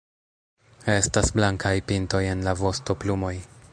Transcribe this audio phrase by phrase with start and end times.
[0.93, 3.35] Estas blankaj pintoj en la vostoplumoj.